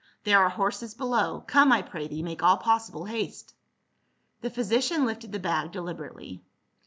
[0.23, 1.43] "There are horses below.
[1.45, 3.53] Come, I pray thee, make all pos sible haste."
[4.41, 6.41] The physician lifted the bag deliberately.